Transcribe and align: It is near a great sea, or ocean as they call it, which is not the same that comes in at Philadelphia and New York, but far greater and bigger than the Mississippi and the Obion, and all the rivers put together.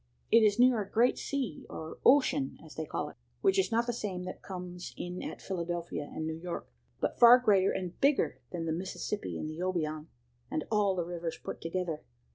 It 0.31 0.41
is 0.41 0.57
near 0.57 0.81
a 0.81 0.89
great 0.89 1.19
sea, 1.19 1.67
or 1.69 1.99
ocean 2.03 2.57
as 2.65 2.73
they 2.73 2.87
call 2.87 3.09
it, 3.09 3.17
which 3.41 3.59
is 3.59 3.71
not 3.71 3.85
the 3.85 3.93
same 3.93 4.23
that 4.23 4.41
comes 4.41 4.95
in 4.97 5.21
at 5.21 5.43
Philadelphia 5.43 6.09
and 6.11 6.25
New 6.25 6.39
York, 6.41 6.67
but 6.99 7.19
far 7.19 7.37
greater 7.37 7.69
and 7.71 7.99
bigger 8.01 8.41
than 8.51 8.65
the 8.65 8.71
Mississippi 8.73 9.37
and 9.37 9.47
the 9.47 9.59
Obion, 9.61 10.07
and 10.49 10.63
all 10.71 10.95
the 10.95 11.05
rivers 11.05 11.37
put 11.37 11.61
together. 11.61 12.01